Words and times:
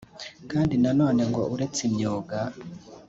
Kandi 0.51 0.75
na 0.83 0.91
none 0.99 1.21
ngo 1.29 1.41
uretse 1.53 1.79
imyuga 1.89 2.37